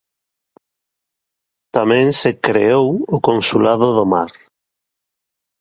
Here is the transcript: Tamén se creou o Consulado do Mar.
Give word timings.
Tamén 1.75 2.07
se 2.19 2.31
creou 2.45 2.87
o 3.15 3.17
Consulado 3.27 3.87
do 3.97 4.05
Mar. 4.13 4.31